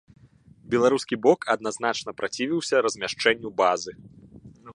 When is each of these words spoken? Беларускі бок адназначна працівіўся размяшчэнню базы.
Беларускі 0.73 1.19
бок 1.25 1.45
адназначна 1.55 2.15
працівіўся 2.23 2.75
размяшчэнню 2.87 3.49
базы. 3.61 3.93